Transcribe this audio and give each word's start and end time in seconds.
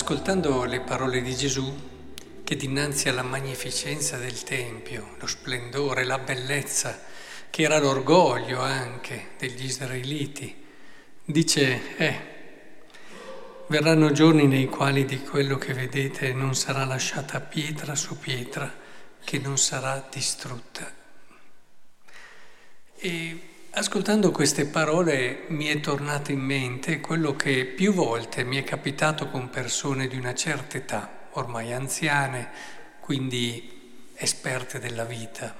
Ascoltando 0.00 0.62
le 0.62 0.78
parole 0.78 1.20
di 1.22 1.34
Gesù, 1.34 1.74
che 2.44 2.54
dinanzi 2.54 3.08
alla 3.08 3.24
magnificenza 3.24 4.16
del 4.16 4.44
Tempio, 4.44 5.16
lo 5.18 5.26
splendore, 5.26 6.04
la 6.04 6.20
bellezza, 6.20 7.02
che 7.50 7.62
era 7.62 7.80
l'orgoglio 7.80 8.60
anche 8.60 9.30
degli 9.38 9.64
israeliti, 9.64 10.54
dice, 11.24 11.96
eh, 11.96 12.20
verranno 13.66 14.12
giorni 14.12 14.46
nei 14.46 14.66
quali 14.66 15.04
di 15.04 15.20
quello 15.20 15.58
che 15.58 15.74
vedete 15.74 16.32
non 16.32 16.54
sarà 16.54 16.84
lasciata 16.84 17.40
pietra 17.40 17.96
su 17.96 18.16
pietra, 18.20 18.72
che 19.24 19.38
non 19.40 19.58
sarà 19.58 20.06
distrutta. 20.08 20.94
E 22.94 23.48
Ascoltando 23.78 24.32
queste 24.32 24.66
parole 24.66 25.44
mi 25.50 25.66
è 25.66 25.78
tornato 25.78 26.32
in 26.32 26.40
mente 26.40 26.98
quello 26.98 27.36
che 27.36 27.64
più 27.64 27.92
volte 27.92 28.42
mi 28.42 28.56
è 28.56 28.64
capitato 28.64 29.28
con 29.28 29.50
persone 29.50 30.08
di 30.08 30.16
una 30.16 30.34
certa 30.34 30.76
età, 30.76 31.28
ormai 31.34 31.72
anziane, 31.72 32.50
quindi 32.98 34.10
esperte 34.16 34.80
della 34.80 35.04
vita, 35.04 35.56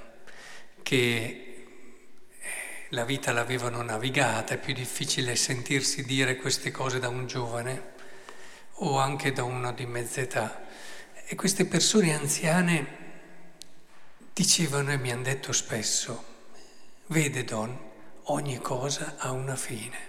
che 0.82 0.96
eh, 0.96 2.46
la 2.88 3.04
vita 3.04 3.30
l'avevano 3.30 3.82
navigata, 3.82 4.54
è 4.54 4.58
più 4.58 4.74
difficile 4.74 5.36
sentirsi 5.36 6.04
dire 6.04 6.34
queste 6.38 6.72
cose 6.72 6.98
da 6.98 7.08
un 7.08 7.28
giovane 7.28 7.82
o 8.80 8.98
anche 8.98 9.30
da 9.30 9.44
uno 9.44 9.72
di 9.72 9.86
mezza 9.86 10.20
età. 10.20 10.66
E 11.24 11.36
queste 11.36 11.66
persone 11.66 12.12
anziane 12.12 12.86
dicevano 14.32 14.90
e 14.90 14.96
mi 14.96 15.12
hanno 15.12 15.22
detto 15.22 15.52
spesso, 15.52 16.24
vede 17.06 17.44
Don, 17.44 17.86
ogni 18.30 18.58
cosa 18.58 19.14
ha 19.18 19.30
una 19.30 19.56
fine. 19.56 20.06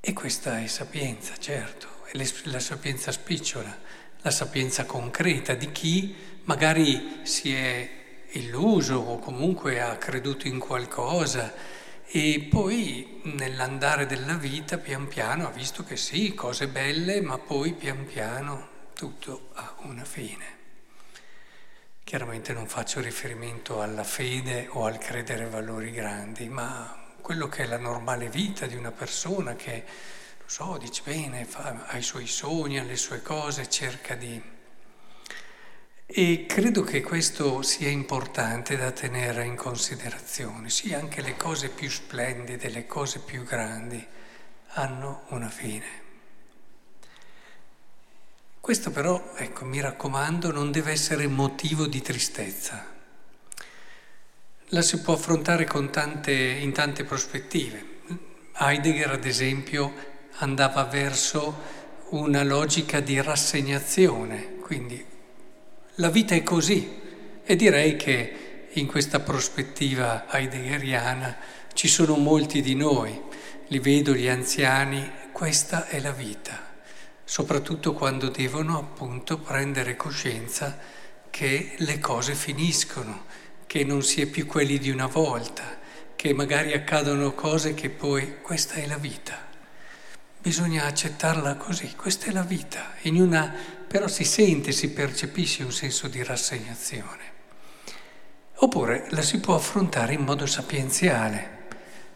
E 0.00 0.12
questa 0.12 0.60
è 0.60 0.66
sapienza, 0.66 1.36
certo, 1.38 1.88
è 2.10 2.18
la 2.44 2.60
sapienza 2.60 3.12
spicciola, 3.12 3.78
la 4.22 4.30
sapienza 4.30 4.84
concreta 4.84 5.54
di 5.54 5.70
chi 5.72 6.14
magari 6.44 7.20
si 7.22 7.54
è 7.54 7.98
illuso 8.32 8.96
o 8.96 9.18
comunque 9.18 9.80
ha 9.80 9.96
creduto 9.96 10.46
in 10.46 10.58
qualcosa 10.58 11.52
e 12.06 12.46
poi 12.50 13.20
nell'andare 13.24 14.06
della 14.06 14.34
vita 14.34 14.78
pian 14.78 15.06
piano 15.06 15.46
ha 15.46 15.50
visto 15.50 15.84
che 15.84 15.96
sì, 15.96 16.34
cose 16.34 16.68
belle, 16.68 17.20
ma 17.20 17.38
poi 17.38 17.72
pian 17.72 18.04
piano 18.04 18.68
tutto 18.94 19.50
ha 19.54 19.74
una 19.82 20.04
fine. 20.04 20.59
Chiaramente 22.10 22.52
non 22.52 22.66
faccio 22.66 22.98
riferimento 23.00 23.80
alla 23.80 24.02
fede 24.02 24.66
o 24.70 24.84
al 24.84 24.98
credere 24.98 25.46
valori 25.46 25.92
grandi, 25.92 26.48
ma 26.48 27.06
quello 27.20 27.48
che 27.48 27.62
è 27.62 27.66
la 27.66 27.78
normale 27.78 28.28
vita 28.28 28.66
di 28.66 28.74
una 28.74 28.90
persona 28.90 29.54
che, 29.54 29.84
lo 30.36 30.44
so, 30.44 30.76
dice 30.76 31.02
bene, 31.04 31.44
fa, 31.44 31.84
ha 31.86 31.96
i 31.96 32.02
suoi 32.02 32.26
sogni, 32.26 32.80
ha 32.80 32.82
le 32.82 32.96
sue 32.96 33.22
cose, 33.22 33.70
cerca 33.70 34.16
di... 34.16 34.42
E 36.04 36.46
credo 36.48 36.82
che 36.82 37.00
questo 37.00 37.62
sia 37.62 37.90
importante 37.90 38.76
da 38.76 38.90
tenere 38.90 39.44
in 39.44 39.54
considerazione. 39.54 40.68
Sì, 40.68 40.92
anche 40.92 41.22
le 41.22 41.36
cose 41.36 41.68
più 41.68 41.88
splendide, 41.88 42.70
le 42.70 42.86
cose 42.86 43.20
più 43.20 43.44
grandi 43.44 44.04
hanno 44.70 45.26
una 45.28 45.48
fine. 45.48 46.09
Questo 48.70 48.92
però, 48.92 49.32
ecco, 49.34 49.64
mi 49.64 49.80
raccomando, 49.80 50.52
non 50.52 50.70
deve 50.70 50.92
essere 50.92 51.26
motivo 51.26 51.88
di 51.88 52.00
tristezza. 52.00 52.86
La 54.66 54.80
si 54.80 55.00
può 55.00 55.14
affrontare 55.14 55.66
tante, 55.90 56.32
in 56.32 56.70
tante 56.70 57.02
prospettive. 57.02 57.84
Heidegger, 58.56 59.10
ad 59.10 59.24
esempio, 59.24 59.92
andava 60.34 60.84
verso 60.84 61.60
una 62.10 62.44
logica 62.44 63.00
di 63.00 63.20
rassegnazione, 63.20 64.58
quindi 64.60 65.04
la 65.94 66.08
vita 66.08 66.36
è 66.36 66.44
così 66.44 66.96
e 67.42 67.56
direi 67.56 67.96
che 67.96 68.68
in 68.70 68.86
questa 68.86 69.18
prospettiva 69.18 70.30
heideggeriana 70.30 71.38
ci 71.72 71.88
sono 71.88 72.14
molti 72.14 72.62
di 72.62 72.76
noi, 72.76 73.20
li 73.66 73.80
vedo 73.80 74.14
gli 74.14 74.28
anziani, 74.28 75.10
questa 75.32 75.88
è 75.88 75.98
la 75.98 76.12
vita 76.12 76.69
soprattutto 77.30 77.92
quando 77.92 78.28
devono 78.28 78.76
appunto 78.76 79.38
prendere 79.38 79.94
coscienza 79.94 80.76
che 81.30 81.74
le 81.76 82.00
cose 82.00 82.34
finiscono, 82.34 83.26
che 83.68 83.84
non 83.84 84.02
si 84.02 84.20
è 84.20 84.26
più 84.26 84.46
quelli 84.46 84.78
di 84.78 84.90
una 84.90 85.06
volta, 85.06 85.78
che 86.16 86.34
magari 86.34 86.72
accadono 86.72 87.32
cose 87.32 87.72
che 87.74 87.88
poi 87.88 88.40
questa 88.40 88.74
è 88.74 88.86
la 88.88 88.96
vita. 88.96 89.46
Bisogna 90.40 90.86
accettarla 90.86 91.54
così, 91.54 91.94
questa 91.94 92.26
è 92.26 92.32
la 92.32 92.42
vita, 92.42 92.94
una, 93.04 93.54
però 93.86 94.08
si 94.08 94.24
sente, 94.24 94.72
si 94.72 94.90
percepisce 94.90 95.62
un 95.62 95.70
senso 95.70 96.08
di 96.08 96.24
rassegnazione. 96.24 97.32
Oppure 98.56 99.06
la 99.10 99.22
si 99.22 99.38
può 99.38 99.54
affrontare 99.54 100.14
in 100.14 100.22
modo 100.22 100.46
sapienziale, 100.46 101.68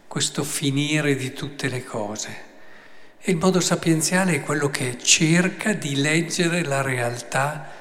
questo 0.09 0.43
finire 0.43 1.15
di 1.15 1.31
tutte 1.31 1.69
le 1.69 1.85
cose 1.85 2.44
il 3.27 3.37
modo 3.37 3.59
sapienziale 3.59 4.35
è 4.35 4.41
quello 4.41 4.69
che 4.69 4.99
cerca 5.01 5.73
di 5.73 5.95
leggere 5.95 6.63
la 6.63 6.83
realtà 6.83 7.71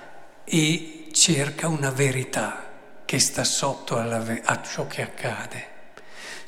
e 0.44 1.08
cerca 1.12 1.68
una 1.68 1.90
verità 1.90 3.02
che 3.04 3.18
sta 3.18 3.44
sotto 3.44 3.98
alla, 3.98 4.24
a 4.42 4.62
ciò 4.62 4.86
che 4.86 5.02
accade. 5.02 5.66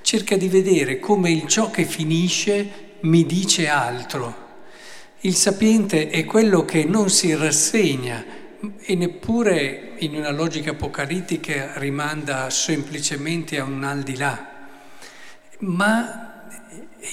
Cerca 0.00 0.36
di 0.36 0.48
vedere 0.48 0.98
come 0.98 1.30
il 1.30 1.46
ciò 1.46 1.70
che 1.70 1.84
finisce 1.84 2.94
mi 3.00 3.26
dice 3.26 3.68
altro. 3.68 4.44
Il 5.20 5.34
sapiente 5.34 6.08
è 6.08 6.24
quello 6.24 6.64
che 6.64 6.84
non 6.84 7.10
si 7.10 7.34
rassegna 7.34 8.24
e 8.80 8.94
neppure 8.94 9.92
in 9.98 10.14
una 10.14 10.30
logica 10.30 10.70
apocalittica 10.70 11.72
rimanda 11.76 12.48
semplicemente 12.48 13.58
a 13.58 13.64
un 13.64 13.84
al 13.84 14.02
di 14.02 14.16
là, 14.16 14.52
ma 15.58 16.25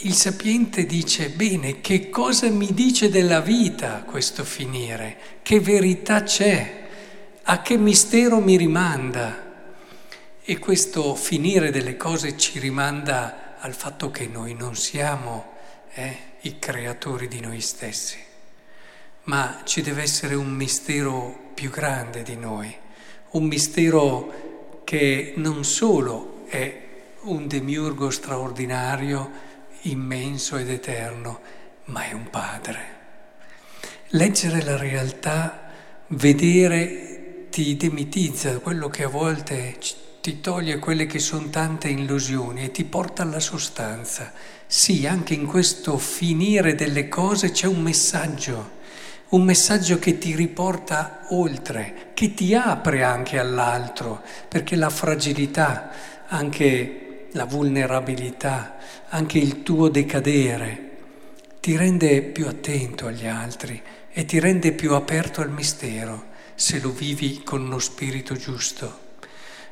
il 0.01 0.13
sapiente 0.13 0.85
dice, 0.85 1.29
bene, 1.29 1.79
che 1.79 2.09
cosa 2.09 2.49
mi 2.49 2.73
dice 2.73 3.09
della 3.09 3.41
vita 3.41 4.03
questo 4.03 4.43
finire? 4.43 5.17
Che 5.41 5.59
verità 5.59 6.23
c'è? 6.23 6.81
A 7.43 7.61
che 7.61 7.77
mistero 7.77 8.39
mi 8.39 8.57
rimanda? 8.57 9.51
E 10.41 10.59
questo 10.59 11.15
finire 11.15 11.71
delle 11.71 11.95
cose 11.95 12.37
ci 12.37 12.59
rimanda 12.59 13.57
al 13.59 13.73
fatto 13.73 14.11
che 14.11 14.27
noi 14.27 14.55
non 14.55 14.75
siamo 14.75 15.53
eh, 15.93 16.17
i 16.41 16.59
creatori 16.59 17.27
di 17.27 17.39
noi 17.39 17.61
stessi, 17.61 18.17
ma 19.23 19.61
ci 19.63 19.81
deve 19.81 20.01
essere 20.01 20.35
un 20.35 20.49
mistero 20.49 21.51
più 21.53 21.69
grande 21.69 22.23
di 22.23 22.35
noi, 22.35 22.75
un 23.31 23.45
mistero 23.45 24.81
che 24.83 25.33
non 25.37 25.63
solo 25.63 26.45
è 26.47 26.81
un 27.21 27.47
demiurgo 27.47 28.09
straordinario, 28.09 29.51
immenso 29.83 30.57
ed 30.57 30.69
eterno, 30.69 31.39
ma 31.85 32.05
è 32.05 32.13
un 32.13 32.29
padre. 32.29 33.01
Leggere 34.09 34.63
la 34.63 34.77
realtà, 34.77 35.69
vedere, 36.07 37.47
ti 37.49 37.75
demitizza 37.75 38.59
quello 38.59 38.87
che 38.89 39.03
a 39.03 39.07
volte 39.07 39.77
ti 40.21 40.39
toglie 40.39 40.79
quelle 40.79 41.05
che 41.05 41.19
sono 41.19 41.49
tante 41.49 41.89
illusioni 41.89 42.63
e 42.63 42.71
ti 42.71 42.85
porta 42.85 43.23
alla 43.23 43.39
sostanza. 43.39 44.31
Sì, 44.65 45.05
anche 45.05 45.33
in 45.33 45.45
questo 45.45 45.97
finire 45.97 46.75
delle 46.75 47.09
cose 47.09 47.51
c'è 47.51 47.67
un 47.67 47.81
messaggio, 47.81 48.81
un 49.29 49.43
messaggio 49.43 49.99
che 49.99 50.17
ti 50.17 50.35
riporta 50.35 51.25
oltre, 51.29 52.11
che 52.13 52.33
ti 52.33 52.55
apre 52.55 53.03
anche 53.03 53.37
all'altro, 53.37 54.21
perché 54.47 54.75
la 54.75 54.89
fragilità, 54.89 55.91
anche 56.27 57.02
la 57.33 57.45
vulnerabilità, 57.45 58.77
anche 59.09 59.37
il 59.37 59.63
tuo 59.63 59.89
decadere 59.89 60.91
ti 61.59 61.77
rende 61.77 62.21
più 62.21 62.47
attento 62.47 63.07
agli 63.07 63.25
altri 63.25 63.81
e 64.11 64.25
ti 64.25 64.39
rende 64.39 64.73
più 64.73 64.93
aperto 64.93 65.41
al 65.41 65.51
mistero 65.51 66.31
se 66.55 66.79
lo 66.79 66.91
vivi 66.91 67.41
con 67.43 67.61
uno 67.61 67.79
spirito 67.79 68.35
giusto. 68.35 68.99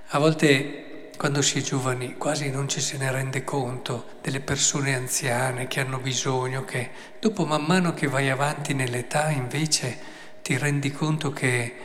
A 0.10 0.20
volte 0.20 1.10
quando 1.18 1.42
si 1.44 1.60
è 1.60 1.62
giovani 1.62 2.16
quasi 2.18 2.50
non 2.50 2.68
ci 2.68 2.82
se 2.82 2.98
ne 2.98 3.12
rende 3.12 3.44
conto 3.44 4.18
delle 4.22 4.40
persone 4.40 4.96
anziane 4.96 5.68
che 5.68 5.80
hanno 5.80 6.00
bisogno, 6.00 6.66
che 6.66 6.90
dopo 7.20 7.46
man 7.46 7.64
mano 7.64 7.94
che 7.94 8.08
vai 8.08 8.30
avanti 8.30 8.74
nell'età 8.74 9.30
invece 9.30 9.98
ti 10.42 10.58
rendi 10.58 10.92
conto 10.92 11.32
che 11.32 11.76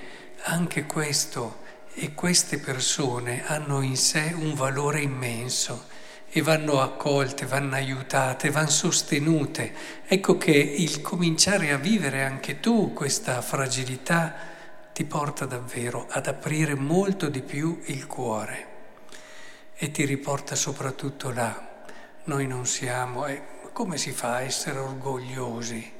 anche 0.44 0.86
questo 0.86 1.64
e 1.98 2.12
queste 2.12 2.58
persone 2.58 3.46
hanno 3.46 3.80
in 3.80 3.96
sé 3.96 4.34
un 4.36 4.52
valore 4.52 5.00
immenso 5.00 5.86
e 6.28 6.42
vanno 6.42 6.82
accolte, 6.82 7.46
vanno 7.46 7.74
aiutate, 7.74 8.50
vanno 8.50 8.68
sostenute. 8.68 9.72
Ecco 10.06 10.36
che 10.36 10.52
il 10.52 11.00
cominciare 11.00 11.72
a 11.72 11.78
vivere 11.78 12.22
anche 12.22 12.60
tu 12.60 12.92
questa 12.92 13.40
fragilità 13.40 14.34
ti 14.92 15.04
porta 15.04 15.46
davvero 15.46 16.06
ad 16.10 16.26
aprire 16.26 16.74
molto 16.74 17.30
di 17.30 17.40
più 17.40 17.80
il 17.86 18.06
cuore 18.06 18.66
e 19.74 19.90
ti 19.90 20.04
riporta 20.04 20.54
soprattutto 20.54 21.30
là. 21.30 21.84
Noi 22.24 22.46
non 22.46 22.66
siamo, 22.66 23.24
e 23.26 23.42
come 23.72 23.96
si 23.96 24.12
fa 24.12 24.34
a 24.34 24.42
essere 24.42 24.78
orgogliosi 24.78 25.92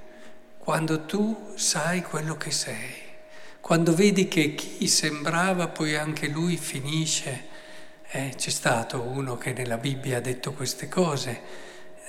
quando 0.59 1.07
tu 1.07 1.53
sai 1.55 2.03
quello 2.03 2.37
che 2.37 2.51
sei, 2.51 3.06
quando 3.67 3.97
vedi 3.97 4.29
che 4.29 4.55
chi 4.55 4.87
sembrava 4.87 5.67
poi 5.67 5.97
anche 5.97 6.29
lui 6.29 6.57
finisce. 6.57 7.47
Eh, 8.13 8.35
c'è 8.37 8.51
stato 8.51 9.01
uno 9.01 9.37
che 9.37 9.53
nella 9.53 9.77
Bibbia 9.77 10.19
ha 10.19 10.21
detto 10.21 10.53
queste 10.53 10.89
cose 10.89 11.41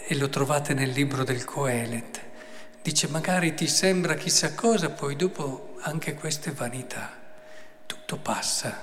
e 0.06 0.16
lo 0.18 0.30
trovate 0.30 0.76
nel 0.76 0.92
libro 0.92 1.24
del 1.24 1.44
Coelet. 1.46 2.22
Dice 2.84 3.08
magari 3.08 3.56
ti 3.56 3.66
sembra 3.66 4.14
chissà 4.14 4.54
cosa, 4.54 4.92
poi 4.92 5.16
dopo 5.16 5.78
anche 5.82 6.14
questa 6.14 6.52
è 6.52 6.54
vanità. 6.54 7.12
Tutto 7.88 8.18
passa, 8.18 8.80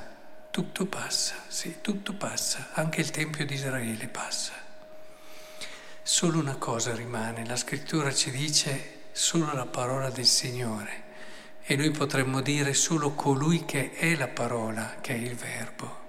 tutto 0.50 0.86
passa, 0.86 1.36
sì, 1.46 1.76
tutto 1.80 2.14
passa, 2.14 2.70
anche 2.72 3.00
il 3.00 3.10
Tempio 3.10 3.46
di 3.46 3.54
Israele 3.54 4.08
passa. 4.08 4.52
Solo 6.02 6.40
una 6.40 6.56
cosa 6.56 6.92
rimane, 6.92 7.46
la 7.46 7.54
scrittura 7.54 8.12
ci 8.12 8.32
dice 8.32 9.02
solo 9.12 9.52
la 9.52 9.66
parola 9.66 10.10
del 10.10 10.26
Signore 10.26 11.03
e 11.64 11.76
noi 11.76 11.90
potremmo 11.90 12.40
dire 12.40 12.74
solo 12.74 13.12
colui 13.12 13.64
che 13.64 13.92
è 13.92 14.14
la 14.16 14.28
parola, 14.28 14.96
che 15.00 15.14
è 15.14 15.16
il 15.16 15.34
Verbo. 15.34 16.02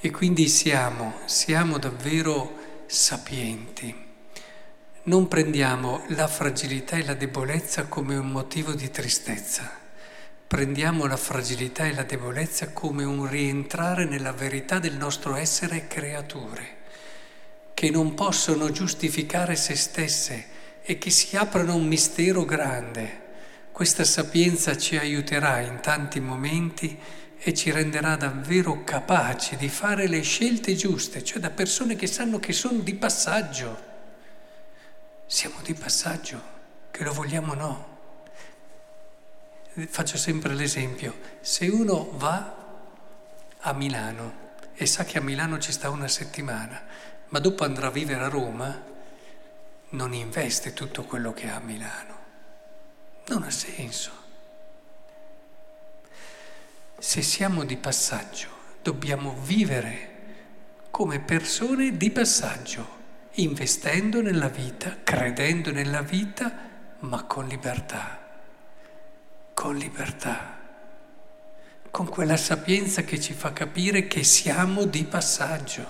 E 0.00 0.10
quindi 0.10 0.48
siamo, 0.48 1.14
siamo 1.26 1.78
davvero 1.78 2.84
sapienti. 2.86 4.06
Non 5.04 5.26
prendiamo 5.26 6.04
la 6.08 6.28
fragilità 6.28 6.96
e 6.96 7.04
la 7.04 7.14
debolezza 7.14 7.86
come 7.86 8.16
un 8.16 8.28
motivo 8.28 8.72
di 8.74 8.90
tristezza, 8.90 9.70
prendiamo 10.46 11.06
la 11.06 11.16
fragilità 11.16 11.86
e 11.86 11.94
la 11.94 12.04
debolezza 12.04 12.70
come 12.72 13.04
un 13.04 13.28
rientrare 13.28 14.04
nella 14.04 14.32
verità 14.32 14.78
del 14.78 14.96
nostro 14.96 15.34
essere 15.34 15.86
creature 15.88 16.76
che 17.78 17.90
non 17.90 18.14
possono 18.14 18.72
giustificare 18.72 19.54
se 19.54 19.76
stesse 19.76 20.46
e 20.82 20.98
che 20.98 21.10
si 21.10 21.36
aprono 21.36 21.76
un 21.76 21.86
mistero 21.86 22.44
grande. 22.44 23.26
Questa 23.78 24.02
sapienza 24.02 24.76
ci 24.76 24.96
aiuterà 24.96 25.60
in 25.60 25.78
tanti 25.78 26.18
momenti 26.18 26.98
e 27.38 27.54
ci 27.54 27.70
renderà 27.70 28.16
davvero 28.16 28.82
capaci 28.82 29.54
di 29.54 29.68
fare 29.68 30.08
le 30.08 30.20
scelte 30.22 30.74
giuste, 30.74 31.22
cioè 31.22 31.38
da 31.38 31.50
persone 31.50 31.94
che 31.94 32.08
sanno 32.08 32.40
che 32.40 32.52
sono 32.52 32.80
di 32.80 32.96
passaggio. 32.96 33.82
Siamo 35.26 35.60
di 35.62 35.74
passaggio, 35.74 36.42
che 36.90 37.04
lo 37.04 37.12
vogliamo 37.12 37.52
o 37.52 37.54
no. 37.54 37.98
Faccio 39.86 40.16
sempre 40.16 40.54
l'esempio, 40.54 41.16
se 41.40 41.68
uno 41.68 42.10
va 42.14 42.56
a 43.58 43.72
Milano 43.74 44.56
e 44.74 44.86
sa 44.86 45.04
che 45.04 45.18
a 45.18 45.22
Milano 45.22 45.60
ci 45.60 45.70
sta 45.70 45.88
una 45.88 46.08
settimana, 46.08 46.82
ma 47.28 47.38
dopo 47.38 47.62
andrà 47.62 47.86
a 47.86 47.92
vivere 47.92 48.24
a 48.24 48.28
Roma, 48.28 48.82
non 49.90 50.14
investe 50.14 50.72
tutto 50.72 51.04
quello 51.04 51.32
che 51.32 51.48
ha 51.48 51.54
a 51.54 51.60
Milano. 51.60 52.17
Non 53.28 53.42
ha 53.42 53.50
senso. 53.50 54.10
Se 56.98 57.22
siamo 57.22 57.64
di 57.64 57.76
passaggio, 57.76 58.48
dobbiamo 58.82 59.36
vivere 59.42 60.16
come 60.90 61.20
persone 61.20 61.96
di 61.96 62.10
passaggio, 62.10 62.96
investendo 63.34 64.20
nella 64.20 64.48
vita, 64.48 64.98
credendo 65.04 65.70
nella 65.70 66.02
vita, 66.02 66.52
ma 67.00 67.24
con 67.24 67.46
libertà. 67.46 68.26
Con 69.54 69.76
libertà 69.76 70.58
con 71.90 72.08
quella 72.08 72.36
sapienza 72.36 73.02
che 73.02 73.20
ci 73.20 73.32
fa 73.32 73.52
capire 73.52 74.06
che 74.06 74.22
siamo 74.22 74.84
di 74.84 75.04
passaggio 75.04 75.84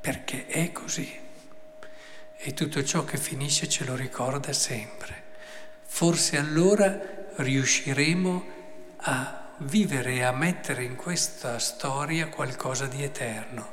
perché 0.00 0.46
è 0.46 0.72
così. 0.72 1.20
E 2.36 2.54
tutto 2.54 2.82
ciò 2.84 3.04
che 3.04 3.16
finisce 3.16 3.68
ce 3.68 3.84
lo 3.84 3.94
ricorda 3.94 4.52
sempre. 4.52 5.22
Forse 5.86 6.38
allora 6.38 6.98
riusciremo 7.36 8.44
a 8.96 9.52
vivere 9.58 10.14
e 10.14 10.22
a 10.22 10.32
mettere 10.32 10.82
in 10.82 10.96
questa 10.96 11.58
storia 11.58 12.28
qualcosa 12.28 12.86
di 12.86 13.02
eterno, 13.02 13.72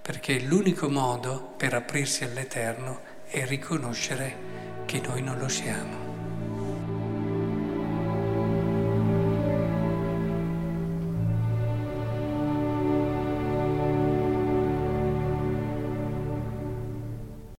perché 0.00 0.40
l'unico 0.40 0.88
modo 0.88 1.54
per 1.56 1.74
aprirsi 1.74 2.24
all'eterno 2.24 3.00
è 3.26 3.44
riconoscere 3.46 4.82
che 4.84 5.00
noi 5.00 5.22
non 5.22 5.38
lo 5.38 5.48
siamo. 5.48 6.03